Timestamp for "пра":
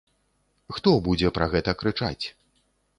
1.37-1.45